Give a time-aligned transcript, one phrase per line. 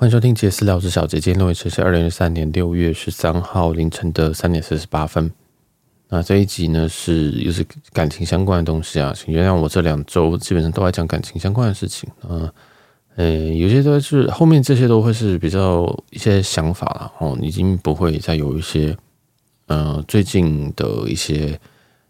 [0.00, 5.28] 欢迎收听杰斯聊之小姐，今天录音时是二零二三年六月十三号凌晨的三点四十八分。
[6.08, 12.46] 那这一集呢是又是感情相关的东西啊，请原谅我这两周基本上都在讲感情相关的事情啊。
[13.16, 18.96] 呃，有些都是后面这些都会是比较一些想法了哦，已经不会再有一些
[19.66, 21.58] 呃最近的一些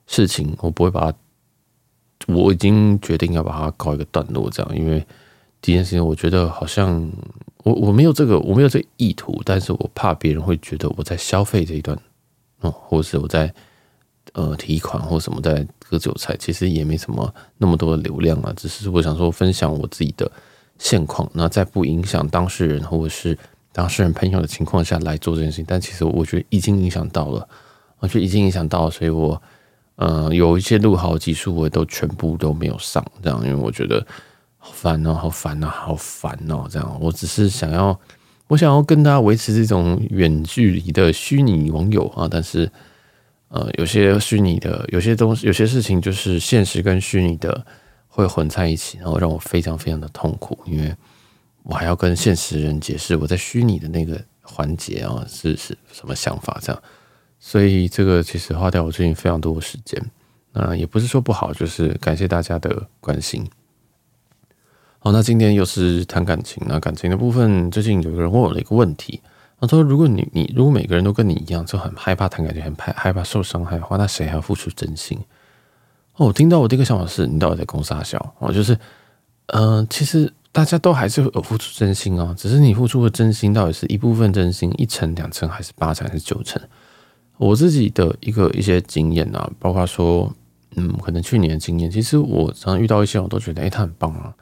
[0.07, 5.03] 事情，我不会把它，我已经决定要把它告一个段落，这样，因为
[5.63, 7.11] 第一件事情我觉得好像。
[7.69, 11.99] 我我没有这个，我没有这个意图，但是我怕别人会觉得我在消费这一段，
[12.61, 13.53] 哦，或是我在
[14.33, 20.31] 呃提款或什么在割韭菜，其实也没什么那么多的流量啊，只是我想说分享我自己的
[20.79, 23.37] 现况，那在不影响当事人或者是
[23.71, 27.47] 当事人朋友的情况下来做这件事情，但其实我觉得已经影响到了，
[27.99, 29.41] 我觉得已经影响到了，所以我
[29.97, 34.07] 呃有一些录好集数我都全部都没有上，这样，因为我觉得。
[34.59, 36.67] 好烦哦，好烦哦，好烦哦！
[36.69, 37.99] 这样，我只是想要，
[38.49, 42.71] 我想要跟大家维持这种远距离的虚拟网友啊，但是，
[43.49, 47.65] 呃，有些虚拟的，有些东西，有些事情，就是现实跟虚拟的
[48.09, 50.95] 会混在一起，然后让我非常非常的痛苦，因为
[51.63, 56.83] 我还要跟现实人解释我在虚拟的那个环节啊是是什么想法，这样，
[57.39, 60.03] 所以这个其实花掉我最近非常多的时间，
[60.53, 63.49] 那也不是说不好，就是感谢大家的关心。
[65.01, 66.61] 好，那今天又是谈感情。
[66.67, 69.21] 那感情的部分，最近有个人问我了一个问题，
[69.61, 75.17] 他说：“如果你你如果每个人都跟你一样，就很害怕谈感情，很害害怕受伤害的话，那谁还要付出真心？”
[76.19, 78.35] 哦，我听到我第一个想法是：你到底在攻杀小？
[78.41, 78.77] 哦，就是，
[79.47, 86.61] 嗯、其实大家都还是有付出真心啊，只是你付出的真心到底是一部分真心，一层、两层，还是八层，还是九层？
[87.37, 90.33] 我自己的一个一些经验啊，包括说，
[90.75, 94.35] 嗯，可能去年的经验，其实我常常遇到一些，我都觉得，哎、他很棒啊。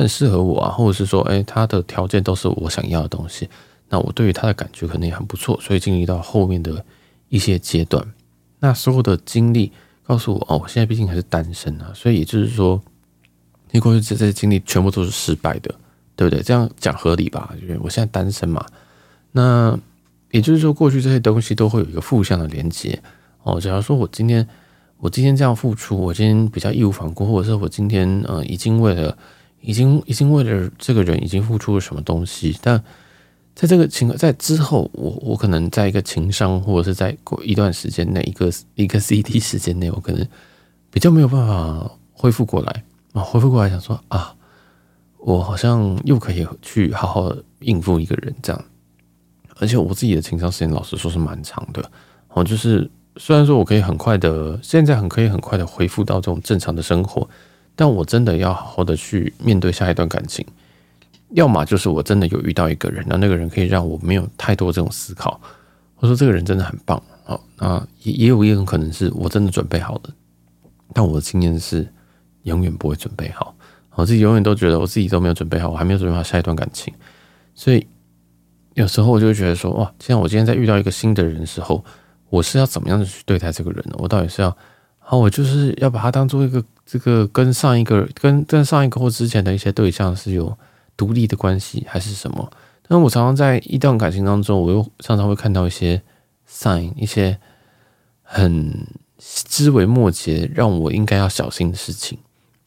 [0.00, 3.48] 很适合我啊，或者是说，哎，他的条件都是我想要的东西，
[3.88, 6.84] 那我对于他的感觉可能也很不错，所以经历到后面的
[7.28, 8.06] 一些阶段，
[8.60, 9.72] 那所有的经历
[10.06, 12.80] 告诉我，哦，我现在毕竟还是单身啊，所以也就是说，
[13.70, 15.74] 你过去这些经历全部都是失败的，
[16.14, 16.42] 对不对？
[16.42, 17.54] 这样讲合理吧？
[17.62, 18.64] 因为我现在单身嘛，
[19.32, 19.78] 那
[20.30, 23.00] 也就是说，过去这些东西都会有一个负向的连接
[23.44, 23.58] 哦。
[23.58, 24.46] 假如说我今天
[24.98, 29.16] 我今天这样付出，我今天比较义无反顾，或者是我今天呃已经为了
[29.60, 32.82] 已经已经为了这个人已经付出了什么东西，但
[33.54, 40.26] 在这个情在之后，我我可能在一个情商，或者是在过一段时间内，一个一个 CD 时间内，我可能
[40.90, 44.34] 比较没有办法恢复过来啊，恢复过来想说啊，
[45.18, 48.64] 我好像又可以去好好应付一个人这样，
[49.58, 51.90] 而且我自己的情商时间，老实说是蛮长的。
[52.28, 57.26] 哦，就是虽然说我可以很快的，现在很可以很快的恢复到这种正常的生活。
[57.76, 60.44] 但我真的要好好的去面对下一段感情，
[61.34, 65.38] 要么就是我真的有遇到一个人，那那个人可以让我没有太多这种思考，
[65.98, 70.10] 我说这个人真的很棒，好，那也也有一种可能是我真的准备好了，
[70.94, 71.86] 但我的经验是
[72.44, 73.54] 永远不会准备好，
[73.94, 76.94] 我自己永远都觉得我自己都没有准备好，我还没有准备好下一段感情，
[77.54, 77.86] 所以
[78.72, 81.84] 有时候我就会觉得说，哇，既然我今天在遇到一个新的人的时候，
[82.30, 83.96] 我是要怎么样的去对待这个人呢？
[83.98, 84.56] 我到底是要？
[85.08, 90.56] 好，我就是要把它当做一个这个跟上一个跟跟上一个或之前的一些对象是有
[90.96, 92.50] 独立的关系，还是什么？
[92.88, 96.00] 但我常常在一段感情当中，我又常常会看到一些
[96.48, 97.36] sign，一些
[98.22, 98.86] 很
[99.18, 102.16] 枝微末节，让我应该要小心的事情。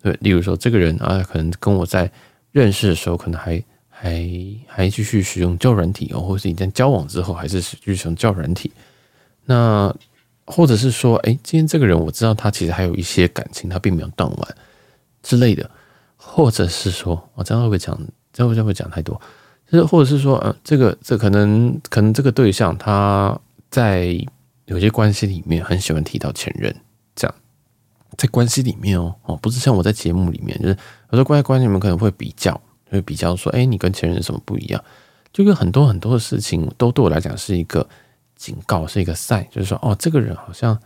[0.02, 2.12] 对，例如说这个人啊，可能跟我在
[2.52, 4.30] 认识的时候，可能还还
[4.68, 8.72] 还继续使用交友软体哦，或是已经交往之后，还是继续使用交友软体。
[9.46, 9.96] 那
[10.52, 14.56] 或者是说，哎，今天这个人我知道他其实还有一些感情，他并没有断完
[15.22, 15.70] 之类的。
[16.18, 17.98] 或者是说，我这样会不会讲？
[18.34, 19.20] 这样会不会讲太多？
[19.72, 23.40] 就是或者是说，呃，这个这可能可能这个对象他
[23.70, 24.18] 在
[24.66, 26.76] 有些关系里面很喜欢提到前任，
[27.16, 27.36] 这样
[28.18, 30.78] 在关系里面哦哦，不是像我在节目里面，就是
[31.12, 32.60] 有时候关系关系里面可能会比较，
[32.90, 34.84] 会比较说，哎，你跟前任有什么不一样？
[35.32, 37.88] 就跟很多很多的事情都对我来讲是一个。
[38.40, 40.80] 警告是一个赛就是说，哦，这个人好像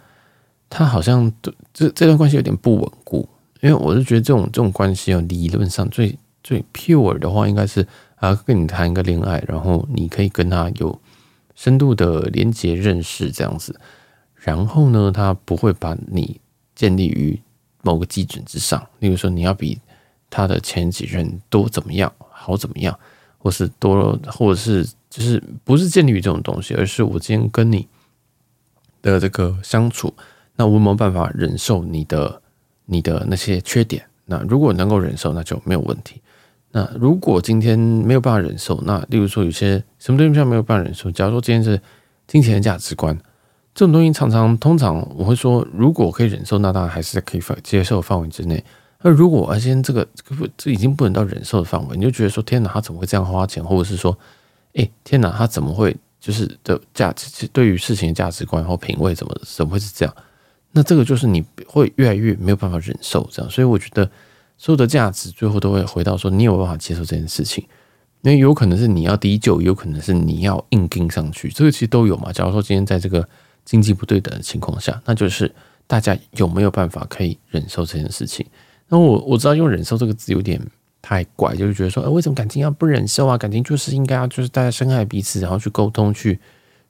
[0.67, 1.31] 他好像
[1.71, 3.29] 这这段关系有点不稳固，
[3.61, 10.99] 因为我是觉得这种这种关系哦，理论上最最 pure 的话，应该是啊，跟你谈一个恋爱，然后你可以跟他有
[11.53, 13.79] 深度的连接认识这样子，
[14.33, 16.41] 然后呢，他不会把你
[16.73, 17.39] 建立于
[17.83, 19.79] 某个基准之上，例如说你要比
[20.31, 22.97] 他的前几任多怎么样，好怎么样，
[23.37, 24.89] 或是多，或者是。
[25.13, 27.87] 就是不是建立于这种东西，而是我今天跟你
[29.03, 30.11] 的这个相处，
[30.55, 32.41] 那我有没有办法忍受你的
[32.87, 34.03] 你的那些缺点？
[34.25, 36.19] 那如果能够忍受，那就没有问题。
[36.71, 41.79] 那如果今天没有办法忍受，那例如说有些什么东西没有办法忍受，假如说今天是
[42.25, 43.15] 金钱的价值观，
[43.75, 48.63] 这种东西常常通常我会说，如果可以忍受，那当然还是在可以接受范围之内。
[49.03, 50.07] 那如果而今天这个
[50.57, 54.17] 这已经不能到忍受的范围，你就觉得说天哪，他怎么会这样花钱，或者是说，
[54.73, 60.15] 哎，天哪，他怎么会就是的价值对于事情的价值观或品味怎么怎么会是这样？
[60.71, 63.51] 那这个就是你会越来越没有办法忍受这样。
[63.51, 64.09] 所以我觉得
[64.57, 67.63] 所有的价值最后都会回到说，你有办法接受这件事情，
[68.21, 72.31] 因为有可能是你要低就，有可能是你要硬跟上去，这个其实都有嘛。
[72.31, 73.27] 假如说今天在这个
[73.63, 75.53] 经济不对等的情况下，那就是
[75.85, 78.43] 大家有没有办法可以忍受这件事情？
[78.87, 80.59] 那我我知道用忍受这个字有点
[81.03, 83.37] 太怪，就是觉得说，呃，为什么感情要不忍受啊？
[83.37, 86.39] 感情就是应该要就是大家深爱彼此，然后去沟通，去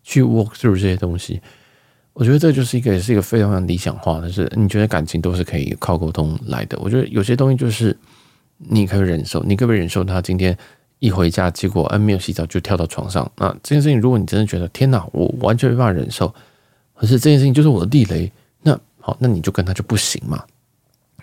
[0.04, 1.42] 去 work through 这些东西。
[2.14, 6.78] 我觉得这就是一个也是一个非常非常理想化的，是你觉得感情都是可以靠沟通来的。
[6.80, 7.98] 我觉得有些东西就是
[8.60, 10.56] 你可以忍受，你可不可以忍受他今天
[11.00, 13.30] 一回家，结果嗯没有洗澡就跳到床上？
[13.38, 16.32] 那这件事情，如果你真的觉得天哪，我完全没办法忍受，
[16.94, 18.32] 可是这件事情就是我的地雷，
[18.62, 20.46] 那好，那你就跟他就不行嘛。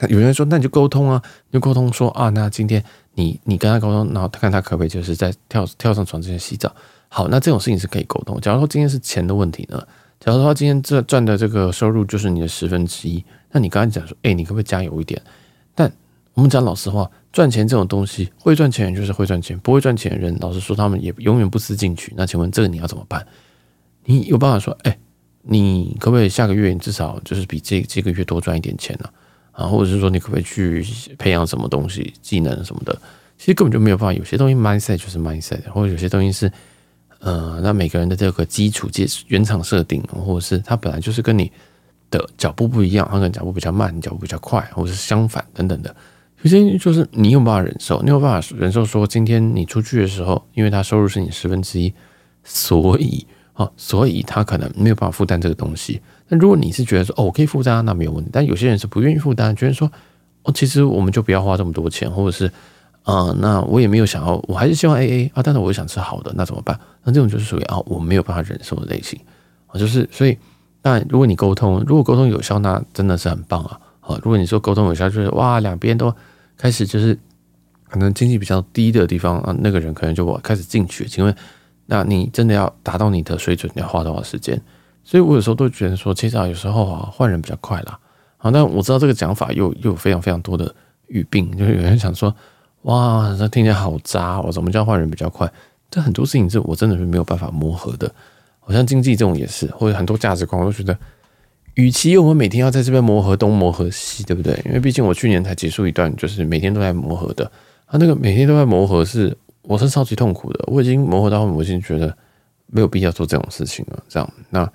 [0.08, 2.82] 有人说，那你就沟通啊，就沟通说啊，那今天
[3.14, 6.74] 你你跟他沟通，然后他看他可不可以就是在跳跳上床之前洗澡。
[7.08, 8.40] 好，那这种事情是可以沟通。
[8.40, 9.82] 假如说今天是钱的问题呢？
[10.20, 15.20] 假如说今天这赚的这个收入就是你的十分之一，那你刚才讲说，哎，你可不可以加油一点？
[15.74, 15.90] 但
[16.34, 22.12] 我们讲老实话，赚钱这种东西，会赚钱人就是会赚钱，不会赚钱的人，老实说，他们也永远不思进取。
[22.16, 23.26] 那请问这个你要怎么办？
[24.04, 24.98] 你有办法说，哎，
[25.42, 29.08] 你可不可以下个月你至少就是比这这个月多赚一点钱呢？
[29.52, 30.84] 啊或者是说你可不可以去
[31.18, 32.96] 培养什么东西、技能什么的？
[33.38, 34.12] 其实根本就没有办法。
[34.12, 36.52] 有些东西 mindset 就是 mindset，或者有些东西是，
[37.20, 41.50] 呃，那每个人的这个基础、基原厂设定，或者是他本来就是跟你
[42.10, 45.94] 的脚步不一样，他可能脚步比较慢，脚步比较快，或者是相反等等的。
[46.42, 51.92] 有些就是你有办法忍受，你有办法忍受说今天你出去的时候，因为他收入是你十分之一，
[52.44, 56.00] 所以啊，所以他可能没有办法负担这个东西。
[56.30, 58.30] 那如果你是觉得说哦，我可以负担，那没有问题。
[58.32, 59.90] 但有些人是不愿意负担，觉得说
[60.44, 62.50] 哦，其实我们就不要花这么多钱，或者是
[63.02, 66.78] 啊、那我也没有想要，我还是希望 AA 啊，但是我又想吃好的，那怎么办？
[67.02, 69.18] 那这种就是属于啊，我没有办法忍受的类型
[69.66, 70.36] 啊，就是所以，
[70.82, 73.80] 当然如果你沟通，如果沟通有效，那真的是很棒啊。
[74.00, 76.14] 好，如果你说沟通有效，就是哇，两边都
[76.56, 77.18] 开始就是
[77.88, 81.06] 可能经济比较低的地方啊，那个人可能就我开始进去。
[81.06, 81.34] 请问，
[81.86, 84.60] 那你真的要达到你的水准，你要花多少时间？
[85.10, 87.98] 所以我有时候都觉得说，其实，有时候啊，换人比较快啦。
[88.36, 90.72] 好，但我知道这个讲法又又有非常非常多的
[91.08, 92.32] 语病，就是有人想说，
[92.82, 95.52] 哇，这听起来好渣，我怎么叫换人比较快？
[95.90, 98.08] 这很多事情是我真的是没有办法磨合的。
[98.60, 100.96] 好像经济这种也是，或者很多价值观，我都觉得，
[101.74, 104.62] 与其我们每天要在这边磨合东磨合西，对不对？
[104.64, 107.44] 因为毕竟我去年才结束一段，就是每天都在磨合的。
[107.86, 110.64] 啊，那个每天都在磨合是，我是超级痛苦的。
[110.68, 112.16] 我已经磨合到，我已经觉得
[112.68, 114.00] 没有必要做这种事情了。
[114.08, 114.70] 这样，那。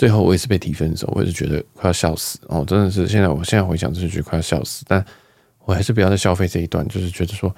[0.00, 2.64] 最后我也是被提分手，我也是觉得快要笑死哦！
[2.66, 4.82] 真的是现在，我现在回想，就是觉得快要笑死。
[4.88, 5.04] 但
[5.66, 7.54] 我还是不要再消费这一段，就是觉得说，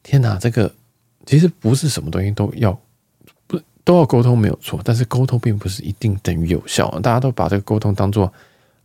[0.00, 0.72] 天哪，这个
[1.26, 2.80] 其实不是什么东西都要
[3.48, 6.88] 不都要沟通没有错，但是沟通并不是一定等于有效。
[7.00, 8.32] 大家都把这个沟通当做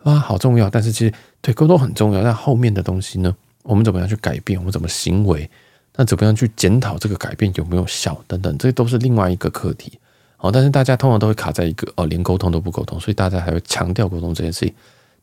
[0.02, 4.57] 啊好重要，但是其实对沟通很重要，但后面的东西呢，我们怎么样去改变？
[4.60, 5.48] 我们怎么行为？
[5.96, 8.19] 那怎么样去检讨这个改变有没有效？
[8.25, 10.00] 等等，这都是另外一个课题。
[10.45, 14.71] 哦，但是大家通常都会卡在一个哦，连沟通都不沟通，所以大家还会强调沟通这件事情。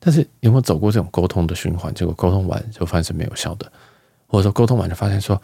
[0.00, 1.94] 但是有没有走过这种沟通的循环？
[1.94, 3.70] 结果沟通完就发现是没有效的，
[4.26, 5.40] 或者说沟通完就发现说，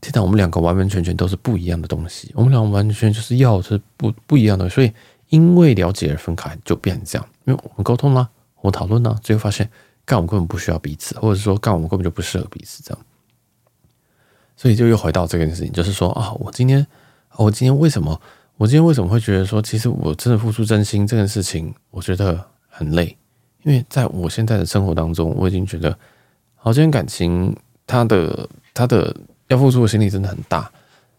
[0.00, 4.92] 天哪，我们两个完完全全都是不一样的东西，我们两个完全就是要是不不一样的，所以
[5.28, 7.24] 因为了解而分开，就变成这样。
[7.44, 8.28] 因为我们沟通了，
[8.62, 9.70] 我讨论了，最后发现，
[10.04, 13.04] 干我们根本不需要彼此，或者说干我们根本就不适合彼此，这样。
[14.56, 16.84] 所以就又回到这件事情，就是说啊，我今天，
[17.36, 18.20] 我今天为什么？
[18.60, 22.38] 我今天为什么会觉得说，其实我真的付出真心这件事情，我觉得
[22.68, 23.16] 很累，
[23.62, 25.96] 因为在我现在的生活当中，我已经觉得，
[26.56, 29.16] 好，这段感情，他的他的
[29.48, 30.70] 要付出的心力真的很大。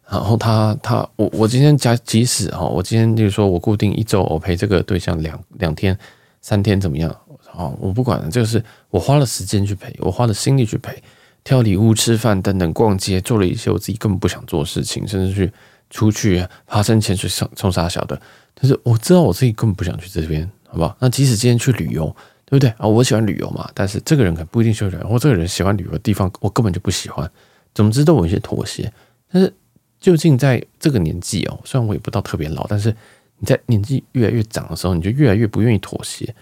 [0.07, 5.97] 然后他他我我今天假即使哈，我今天就是说我固定一周我陪这个对象两两天
[6.41, 7.09] 三天怎么样
[7.55, 7.73] 啊？
[7.79, 11.01] 我不管，就是我花了时间去陪，我花了心力去陪，
[11.43, 15.51] 挑礼物、吃饭等等，逛街，做了一些我自己根本不想做的事情，甚至去。
[15.91, 18.19] 出去爬山、潜水、冲冲沙小的，
[18.55, 20.97] 但是我知道我自己根本不想去这边，好不好？
[20.99, 22.05] 那即使今天去旅游，
[22.45, 22.87] 对不对啊？
[22.87, 27.29] 我喜欢旅游嘛，但是这个人可能不一定喜欢旅游，或这个人喜欢旅游的地方，我根本就不喜欢。
[27.75, 28.91] 总之都有一些妥协。
[29.31, 29.53] 但是
[29.99, 32.95] 究竟在这个年纪哦，虽然我也不到特别老，但是
[33.37, 36.33] 你在年纪越来越长的时候，你就越来越不愿意妥协。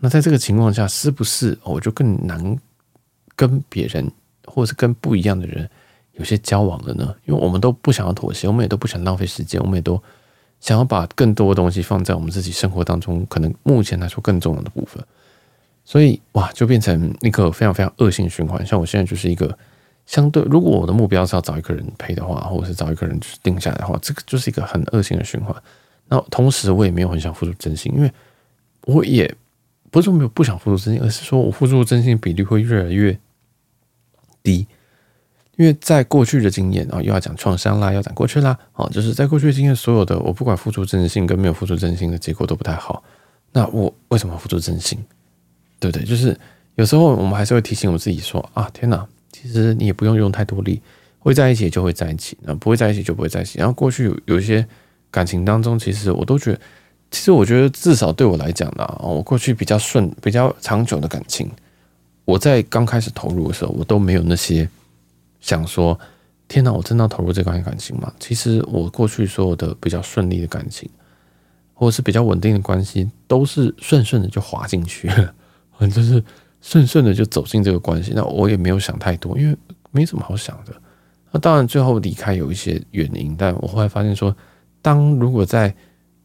[0.00, 2.58] 那在这个情况下，是不是我就更难
[3.34, 4.10] 跟别人，
[4.44, 5.68] 或者是跟不一样的人？
[6.18, 7.14] 有些交往的呢？
[7.24, 10.00] 因为我们都不想要妥协，我们也都不想浪费时间，我们也都
[10.60, 15.02] 想要把更多的东西放在我们自己生活当中，可能目前来说更重要的部分。
[15.84, 18.66] 所以哇，就变成一个非常非常恶性循环。
[18.66, 19.56] 像我现在就是一个
[20.04, 25.54] 相对，如果我的目标是要找一个人陪的话，或者是找一个人就是定下来的话，这个就是一个很恶性的循环。
[26.08, 28.12] 那同时，我也没有很想付出真心，因为
[28.82, 29.34] 我也
[29.90, 33.18] 不是说没有不想付出真心，而是说我付出真心比例会越来越
[34.42, 34.66] 低。
[35.58, 43.02] 因为在过去的经验啊，又要讲创伤啦，要讲过去啦，哦，就是在过去的经验，所有的我不管付出真心跟没有付出真心的结果都不太好。
[43.50, 44.96] 那我为什么付出真心？
[45.80, 46.06] 对不对？
[46.06, 46.38] 就是
[46.76, 50.80] 有时候我们还是会提醒我自己说啊，天哪，其实你也不用用太多力，
[51.18, 53.58] 会在一起就会在一起，那不会在一起就不会在一起。
[53.58, 54.64] 然后过去有有一些
[55.10, 56.60] 感情当中，其实我都觉得，
[57.10, 61.50] 其实我觉得至少对我来讲呢，我过去比较顺、比较长久的感情，
[62.24, 64.68] 我在刚开始投入的时候，我都没有那些。
[65.40, 65.98] 想说，
[66.48, 66.72] 天哪！
[66.72, 68.12] 我真的要投入这段感情吗？
[68.18, 70.88] 其实我过去所有的比较顺利的感情，
[71.74, 75.34] 或者是比较稳定的关系，都是顺顺的就滑进去了，
[75.90, 76.22] 就是
[76.60, 78.12] 顺顺的就走进这个关系。
[78.16, 79.56] 那我也没有想太多，因为
[79.90, 80.74] 没什么好想的。
[81.30, 84.34] 那当然最后离开有一些原因，但我后来发现说，
[84.80, 85.74] 当如果在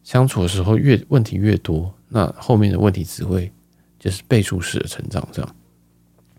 [0.02, 3.52] 相处的时候越问题越多，那后面的问题只会
[3.98, 5.56] 就是倍数式的成长这样。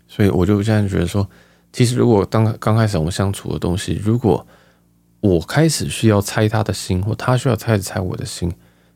[0.08, 1.28] 所以我就现在觉得说。
[1.76, 4.46] 其实，如果当刚开始我们相处的东西，如果
[5.20, 8.50] 我开始需要猜他的心，或他需要开始猜我的心，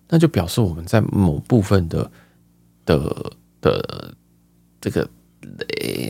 [0.09, 2.11] 那就表示我们在某部分的
[2.87, 4.15] 的的
[4.81, 5.07] 这个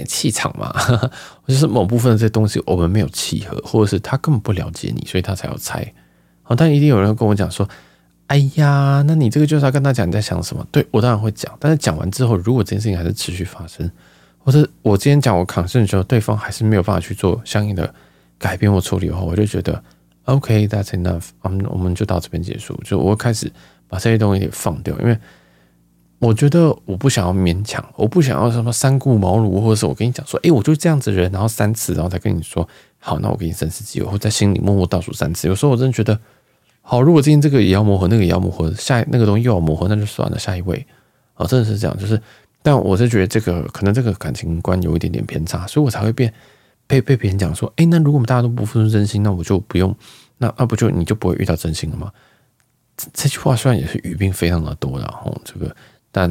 [0.07, 0.71] 气场嘛，
[1.43, 5.93] 或者是某部分的这些东西我们没有契合，或者是他根本不了解你，所以他才要猜。
[6.43, 7.69] 好，但一定有人跟我讲说
[8.29, 13.91] ：“哎呀，那你这个就是要跟他讲你在想什么？”对，我当然会讲，但是讲完之后，如果这件事情还是持续发生。
[14.51, 17.95] 或是我今天讲我抗争的时候，对方还是没有办法去做相应的
[18.37, 19.81] 改变或处理的话，我就觉得
[20.25, 22.77] OK，that's enough，我们我们就到这边结束。
[22.85, 23.49] 就我会开始
[23.87, 25.17] 把这些东西给放掉，因为
[26.19, 35.47] 我觉得我不想要勉强，我不想要什么三顾茅庐，或者是我跟你讲说，诶，我就这样子的人，然后三次，然后再跟你说，好，那我给你三次机会，或在心里默默倒数三次。
[35.47, 36.19] 有时候我真的觉得，
[36.83, 40.85] 好，如果今天这个也要磨合，那个也要磨合，下那个东西又要磨合，那就算了，下一位。
[41.37, 42.21] 哦，真的是这样，就是。
[42.63, 46.33] 但我是觉得这个可能这个感情观有一点点偏差，所以我才会变
[46.87, 49.97] 被被别人讲说，哎，那如果我们大家都不付出真心，那我就不用，
[50.37, 52.13] 那那不就你就不会遇到真心了吗？
[52.99, 55.75] 这这句话虽然也是语病非常的多，然后这个，
[56.13, 56.31] 但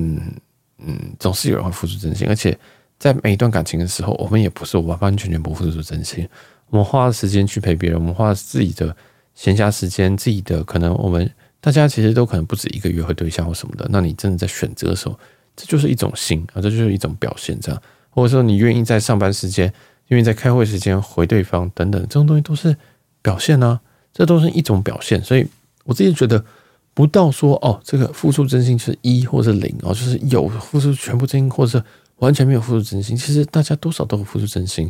[0.78, 2.56] 嗯，总是有人会付出真心，而且
[3.00, 6.30] 在每一段感情的时候，我们也不是完完全全不付出真心，
[6.70, 8.96] 我们花了时间去陪别人，我们花自己的
[9.34, 11.28] 闲暇时间，自己的可能我们
[11.60, 15.20] 大家其实都可能不止一个约会对象或什么的，那你真的在选择的时候。
[15.60, 19.74] 这就是一种心啊，这就是一种表现，这样，或者说你愿意在上班时间，
[20.08, 22.74] 愿意在开会时间回对方等等，这种东西都是
[23.22, 23.82] 表现啊，
[24.14, 25.22] 这都是一种表现。
[25.22, 25.46] 所以
[25.84, 26.42] 我自己觉得，
[26.94, 31.84] 不到说哦，这个付出真心是一或是零哦，就是有付出全部真心，或者是
[32.20, 33.18] 完全没有付出真心。
[33.18, 34.90] 其实大家多少都会付出真心，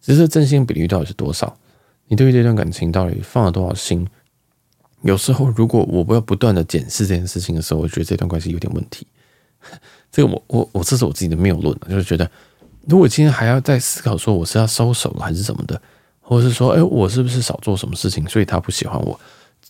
[0.00, 1.58] 只是真心比例到底是多少？
[2.06, 4.06] 你对于这段感情到底放了多少心？
[5.02, 9.06] 有时候如果我不要不断的检视这件事情的时候，我觉得这段关系有点问题。
[10.14, 12.30] 这个我我我这是我自己的谬论，就是觉得，
[12.86, 15.80] 如果今天还要再思考说我是要收手了还是什么的，
[16.20, 19.18] 或者是说，哎，我是不是少做什么事情，所以他不喜欢我？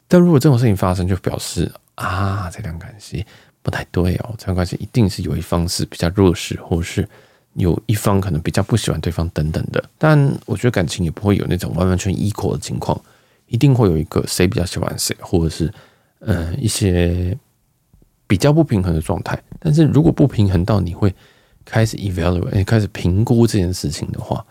[0.07, 3.25] 但如果这种事情发生，就表示啊，这段关系
[3.63, 7.09] 不太对哦，这段关系一定是有一方是比较弱势，或是
[7.55, 9.83] 有一方可能比较不喜欢对方等等的。
[9.97, 13.01] 但我觉得感情也不会有那种完完全 equal 的情况，
[13.47, 15.73] 一定会有一个谁比较喜欢谁，或者是
[16.19, 17.35] 嗯、呃、一些。
[18.27, 21.15] 比较不平衡的状态，但是如果不平衡到你会
[21.65, 24.45] 开始 evaluate，开始评估这件事情的话，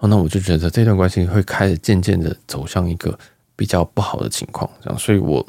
[0.00, 3.18] 那我就觉得这段关系会开始渐渐的走向一个
[3.56, 4.70] 比较不好的情况。
[4.82, 5.44] 这样，所以我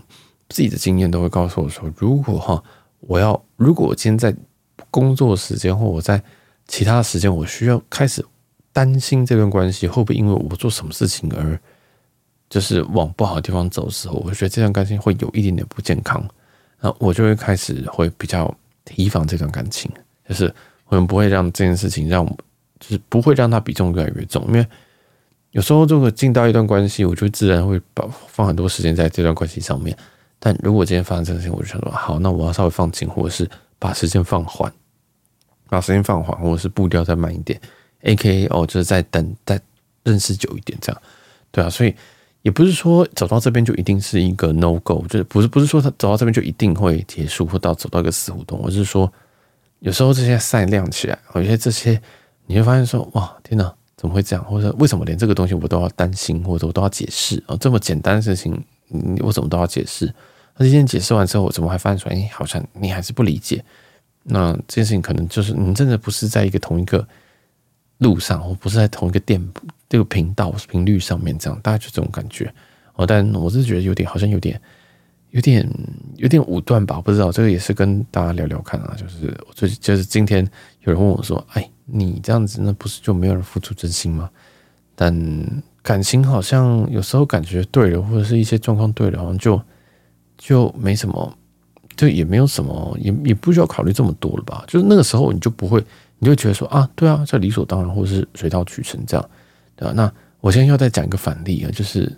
[0.49, 2.63] 自己的经验都会告诉我说，如果哈，
[3.01, 4.33] 我要如果我今天在
[4.89, 6.21] 工作时间或我在
[6.67, 8.25] 其他时间，我需要开始
[8.71, 11.59] 担心这段关系会不会因为我做什么事情而
[12.49, 16.25] 就是往不好的地方走的时候，我觉得这段关系会有一点点不健康。
[16.85, 19.91] 那我就会开始会比较提防这段感情，
[20.29, 20.53] 就是
[20.85, 22.23] 我们不会让这件事情让，
[22.79, 24.67] 就是不会让它比重越来越重，因为
[25.49, 29.97] 有时候如果进到一段关系，我就自然会把放很多时间在这段关系上面。
[30.39, 33.49] 但如果今天发生这件事情，我就想说，好，那我要稍微放轻，或者是
[33.79, 34.71] 把时间放缓，
[35.67, 37.59] 把时间放缓，或者是步调再慢一点
[38.03, 39.59] ，AKA 哦，就是再等再
[40.03, 41.01] 认识久一点，这样，
[41.49, 41.95] 对啊，所以。
[42.45, 49.11] 也不是说走到这边就一定是一个 no go，就是不是不是说他走到这边就一定会结束或到走到一个死胡同，而是说
[49.79, 51.99] 有时候这些赛亮起来，有些这些
[52.45, 54.45] 你会发现说哇天哪，怎么会这样？
[54.45, 57.57] 或者为什么连这个东西我都要担心，或者我都要解释啊？
[57.59, 58.63] 这么简单的事情，
[59.21, 60.13] 我怎么都要解释？
[60.55, 62.15] 那今天解释完之后，我怎么还发现出来？
[62.15, 63.65] 哎，好像你还是不理解。
[64.21, 67.07] 那这件事情可能就是你真的不是在一个同一个
[67.99, 69.41] 路上，我不是在同一个电
[69.87, 72.53] 这个频道频率上面，这样大概就这种感觉。
[72.95, 74.59] 哦，但我是觉得有点，好像有点，
[75.31, 75.69] 有点，
[76.15, 77.01] 有点武断吧？
[77.01, 78.95] 不知道这个也是跟大家聊聊看啊。
[78.97, 80.47] 就是我最就是今天
[80.81, 84.29] 有人问我说：“哎，你这样子，那不是就没有人付出真心吗？”
[84.95, 85.13] 但
[85.81, 89.61] 感情好像有时候感觉对了，或者是一些状况对了，好像就
[90.37, 91.37] 就没什么，
[91.97, 94.63] 就也没有什么，也也不需要考虑这么多了吧？
[94.67, 95.83] 就是那个时候你就不会，
[96.19, 99.29] 你就觉得说啊，对啊，这理所当然，或者是水到渠成这样，
[99.75, 99.93] 对吧？
[99.95, 102.11] 那我现在要再讲一个反例啊，就是。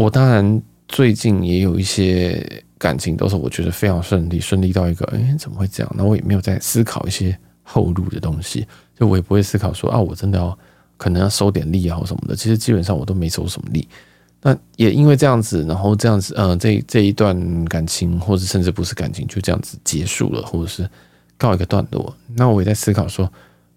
[0.00, 2.40] 我当然最近也有一些
[2.78, 5.92] 感情，都是我觉得非常顺利，顺利到一个，哎，怎么会这样？
[5.96, 8.64] 那我也没有在思考一些后路的东西，
[8.96, 10.56] 就我也不会思考说啊，我真的要
[10.96, 12.36] 可能要收点力啊或什么的。
[12.36, 13.88] 其实基本上我都没收什么力。
[14.40, 20.88] 那也因为这样子，然后这样子，嗯、这这一段感情，或者甚至不是感情，就这样子结束了，或者是
[21.38, 22.14] 告一个段落。
[22.34, 23.32] 那我也在思考说，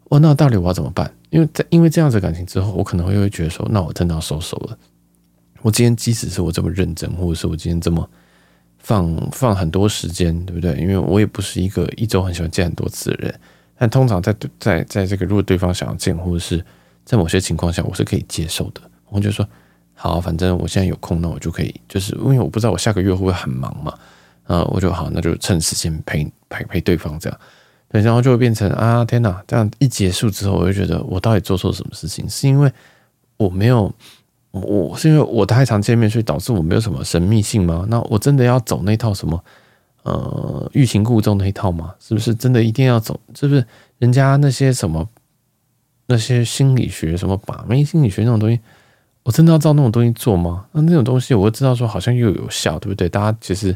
[0.10, 1.10] 哦，那到底我要怎么办？
[1.30, 4.78] 因为在因为这样子感情之后，我可能会会觉得说，那我真的要收手了。
[5.62, 8.10] 我今天即使是我这么认真，或者是我今天这么
[8.80, 10.76] 放放很多时间，对不对？
[10.78, 13.40] 因为我也不是一个一周很喜欢见很多次的人，
[13.78, 16.66] 但通常在在在这个如果对方想要见，或者是
[17.06, 18.82] 在某些情况下，我是可以接受的。
[19.10, 19.48] 我就说
[19.94, 23.94] 好，反正我现在有空，那我就可以，就是因为我不知道我下个月会不会很忙嘛，
[24.44, 27.40] 啊，我就好，那就趁时间陪陪陪对方这样，
[27.90, 32.28] 对，然后就会变成啊，天哪，这样一结束之后，我就觉得我到底做错什么事情？
[32.30, 32.72] 是因为
[33.38, 33.94] 我没有。
[34.54, 37.86] 我是因为我太常见面，所以导致我没有什么神秘性吗？
[37.88, 39.42] 那我真的要走那套什么
[40.04, 41.96] 呃欲擒故纵那一套吗？
[42.02, 43.18] 是不是真的一定要走？
[43.34, 43.66] 是不是
[44.00, 45.08] 人家那些什么
[46.08, 48.60] 那些心理学什么把妹心理学那种东西，
[49.24, 50.66] 我真的要照那种东西做吗？
[50.74, 53.08] 那那种东西我会知道说好像又有效，对不对？
[53.08, 53.74] 大家其实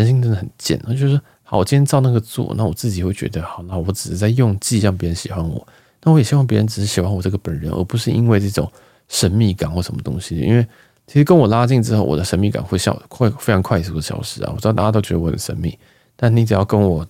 [0.00, 5.66] 人性真的很贱，就是好，我今天照那个做，那我自己会觉得好，那我只是在用计让别人喜欢我，
[6.02, 8.70] 那我也希望别人只是喜欢我这个本人，而不是因为这种。
[9.08, 10.66] 神秘感或什么东西，因为
[11.06, 14.50] 其实跟我拉近之后，我的神秘感会消，会非常快速的消失啊！
[14.54, 15.78] 我知道大家都觉得我很神秘，
[16.16, 17.06] 但你只要跟我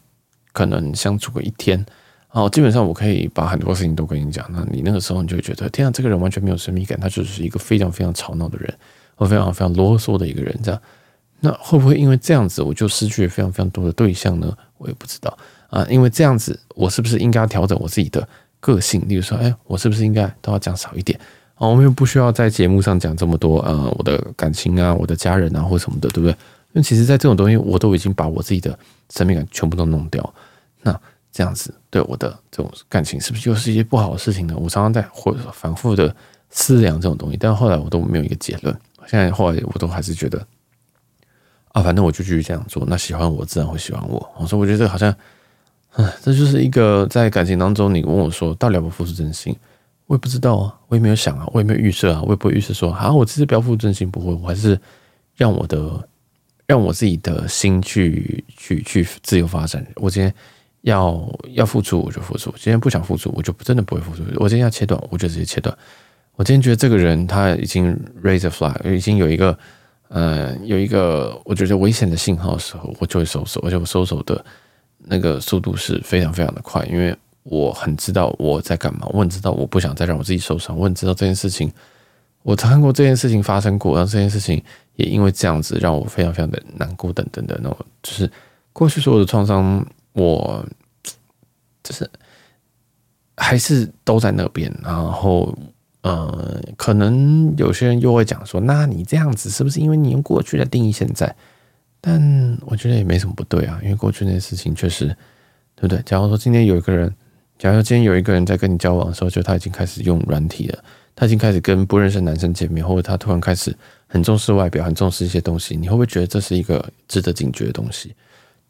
[0.52, 1.84] 可能相处个一天，
[2.32, 4.44] 哦，基本上我可以把很多事情都跟你讲。
[4.50, 8.74] 那你那个时候你就会觉得，天啊，这个人完全没有神秘感，他就是一个非常非常吵闹的人，
[9.14, 10.58] 我非常非常啰嗦的一个人。
[10.60, 10.80] 这样，
[11.44, 14.56] 那会不会因为这样子，我就失去了非常非常多的对象呢？
[14.78, 15.36] 我也不知道
[15.70, 15.84] 啊。
[15.90, 18.26] 因为这样子，我是不是应该调整我自己的
[18.60, 19.02] 个性？
[19.08, 21.18] 例如说，哎，我是不是应该都要讲少一点？
[21.56, 26.30] 我们又不需要在节目上讲这么多，呃，我的感情啊，我的家人啊，或什么的，对不对？
[26.30, 26.36] 因
[26.74, 28.76] 为其实，在这种东西，我都已经把我自己的
[29.10, 30.34] 神秘感全部都弄掉。
[30.80, 30.98] 那
[31.30, 34.54] 这样子，对我的这种感情，是不是又是一些不好的事情呢？
[34.56, 36.14] 我常常在或者反复的
[36.50, 38.76] 思量这种东西，但后来我都没有一个结论。
[39.06, 40.44] 现在后来我都还是觉得，
[41.72, 42.84] 啊，反正我就继续这样做。
[42.86, 44.30] 那喜欢我，自然会喜欢我。
[44.38, 45.14] 我说，我觉得这个好像，
[45.96, 49.56] 嗯，这就是一个在感情当中，你问我说，到底要不要付出真心？
[50.06, 54.78] 我也不知道啊，我也没有想啊，我也没有预设啊，我也不会预设说，好，我这次不要付出真心，不会，我还是
[55.34, 56.06] 让我的，
[56.66, 59.86] 让我自己的心去去去自由发展。
[59.94, 60.34] 我今天
[60.82, 64.22] 要要付出，我就付出；今天不想付出，我就真的不会付出。
[64.36, 65.74] 我今天要切断，我就直接切断。
[66.34, 69.56] 我今天觉得这个人他已经 raise a flag，已经有一个
[70.12, 74.44] 呃有一个我觉得危险的信号的时候，我就会收手，而且我收手的
[74.98, 77.16] 那个速度是非常非常的快，因为。
[77.44, 81.68] 我很知道我在干嘛，我很知道我不想再让我自己受伤，我很知道这件事情，
[82.44, 84.62] 我看过这件事情发生过，然后这件事情
[84.94, 88.30] 也因为这样子让我非常非常的难过等等的那种，就是
[88.72, 90.64] 过去所有的创伤，我
[91.82, 92.08] 就是
[93.36, 95.52] 还是都在那边，然后
[96.02, 101.34] 呃，可能有些人又会讲说，那你这样子是不是因为你用过去来定义现在？
[102.00, 105.06] 但我觉得也没什么不对啊，因为过去那些事情确实，
[105.74, 106.00] 对不对？
[106.04, 107.12] 假如说今天有一个人。
[107.58, 110.84] 假如今天有一个人在跟你交往的时候，就他已经开始用软体了，
[111.14, 113.72] 他已经开始跟不认识的男生见面，或者他突然开始
[114.08, 118.16] 很重视外表，很重视一些东西，你会不会觉得这是一个值得警觉的东西？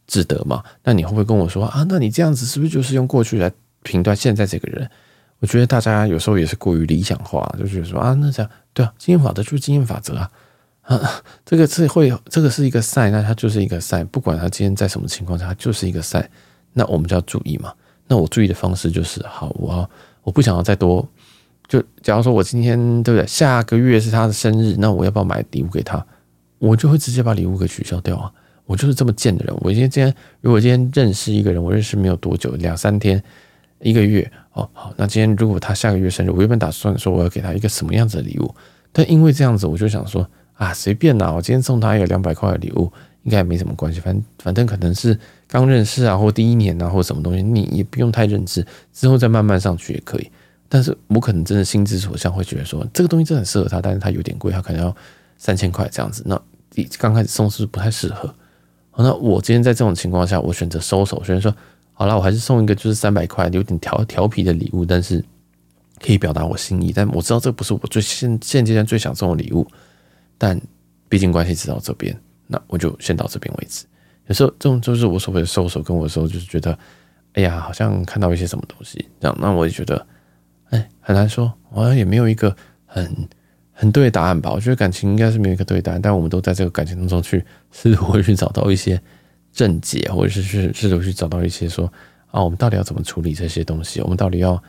[0.07, 0.63] 值得吗？
[0.85, 1.87] 那你会不会跟我说啊？
[1.89, 3.51] 那你这样子是不是就是用过去来
[3.83, 4.91] 评断现在这个人？
[5.43, 10.31] 我觉得大家有时候也是过于理想化，就觉得说啊，那这样对啊，经验法则就是经验法则啊，
[10.83, 16.31] 啊，这个是会，这个是一个赛，那它就是一个赛，不管他今天在什么情况下，它就是一个赛，
[16.73, 17.75] 那我们就要注意嘛。
[18.07, 19.91] 那我注意的方式就是，好，我
[20.23, 21.07] 我不想要再多。
[21.67, 23.27] 就假如说我今天对不对？
[23.27, 26.05] 下个月是他的生日，那我要不要买礼物给他？
[26.59, 28.31] 我就会直接把礼物给取消掉啊！
[28.67, 29.57] 我就是这么贱的人。
[29.61, 33.21] 我今天今天如果今天认识一个人，我认识没有多久，两三天，
[33.83, 38.55] 一个月哦，好，那今天如果他下个月生日，我原本打算说我要给他一个什么样子的礼物，
[38.93, 42.93] 但因为这样子，我就想说啊，随便啦，我今天送他一个两百块的礼物，
[43.23, 45.19] 应该也没什么关系，反正反正可能是
[45.49, 50.31] 刚认识啊，或第一年啊，或什么东西，你也不用太认知，之后再慢慢上去也可以。
[50.69, 54.95] 但是我可能真的心之所向，会觉得说这个东西真的很适合他，但是他有点贵，他可能要
[55.39, 56.23] 三千块这样子。
[56.25, 56.41] 那
[56.99, 58.33] 刚开始送是不太适合。
[58.91, 61.55] 好，那我今天在这种情况下，我选择收手，虽然说。
[62.03, 65.25] 好了，我还是送一个就是三百块有点调调皮的礼物，但是
[66.01, 66.93] 可以表达我心意。
[66.93, 69.65] 但我知道这不是我最现现阶段最想送的礼物，
[70.37, 70.61] 但
[71.09, 72.13] 毕竟关系只到这边，
[72.49, 73.87] 那我就先到这边为止。
[74.27, 76.77] 有时候这种就是我所谓的收手，跟我说就是觉得，
[77.35, 80.05] 哎呀，好像看到一些什么东西这样，那我也觉得，
[80.71, 83.17] 哎，很难说，好像也没有一个很
[83.71, 84.51] 很对的答案吧。
[84.51, 89.01] 我觉得感情应该是没有一个对答案，但我们都在这个感情当中去试图去找到一些。
[89.53, 91.93] 正解，或者是去试图去找到一些说
[92.31, 94.01] 啊，我们到底要怎么处理这些东西？
[94.01, 94.63] 我们到底要，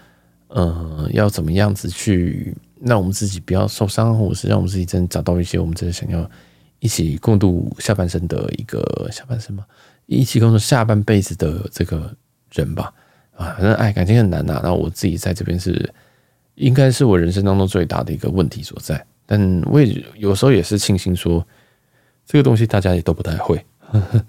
[0.50, 6.30] 呃，要怎么样子去让我们自己不要受伤，或者是让我们自己真的找到一些我们真的想要
[6.80, 9.66] 一起共度下半生的一个下半生嘛，
[10.06, 12.14] 一起共度下半辈子的这个
[12.52, 12.94] 人吧。
[13.36, 14.60] 啊，反正爱感情很难呐。
[14.62, 15.92] 然后我自己在这边是
[16.56, 19.04] 应该是我人生当中最大的一个问题所在。
[19.26, 21.44] 但我也有时候也是庆幸说，
[22.26, 23.58] 这个东西大家也都不太会。
[23.80, 24.26] 呵呵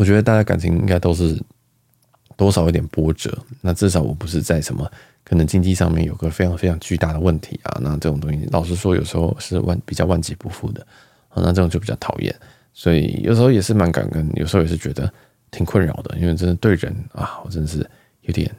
[0.00, 1.38] 我觉得大家感情应该都是
[2.34, 4.90] 多少有点波折，那至少我不是在什么
[5.22, 10.86] 可能经济上面有个非常非常巨大的问题啊，那这种东西老实说有时候是万比较万劫不复的，
[11.34, 12.34] 那这种就比较讨厌，
[12.72, 15.12] 所以有时候也是蛮感恩，有时候也是觉得
[15.50, 17.86] 挺困扰的，因为真的对人啊，我真的是
[18.22, 18.50] 有点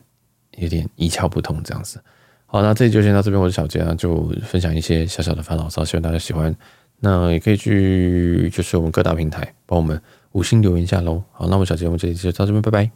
[0.58, 2.00] 有点一窍不通这样子。
[2.46, 6.56] 好，那这里就先到这边，我是小杰啊，就分享一些小小的烦恼骚，希望大家喜欢。
[7.00, 10.00] 那也可以去就是我们各大平台帮我们。
[10.34, 12.92] 五星留言下喽，好，那我们小节目这里就到这边，拜拜。